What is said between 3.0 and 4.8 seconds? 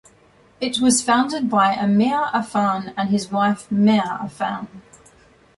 his wife Mair Afan.